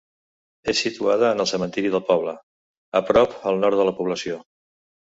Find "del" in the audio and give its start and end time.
1.97-2.03